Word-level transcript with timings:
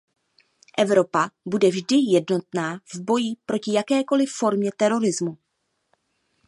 Evropa 0.77 1.29
bude 1.45 1.69
vždy 1.69 1.95
jednotná 2.01 2.81
v 2.95 2.99
boji 3.01 3.35
proti 3.45 3.73
jakékoli 3.73 4.25
formě 4.25 4.71
terorismu. 4.77 5.37